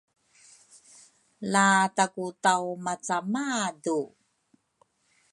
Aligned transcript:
La 1.51 1.65
taku 1.95 2.25
tawmaca 2.43 3.17
madu 3.33 3.99